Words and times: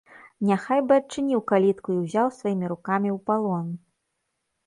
Няхай 0.51 0.79
бы 0.91 0.95
адчыніў 1.01 1.41
калітку 1.51 1.89
і 1.97 1.99
ўзяў 2.05 2.27
сваімі 2.39 2.65
рукамі 2.73 3.09
ў 3.17 3.23
палон. 3.31 3.67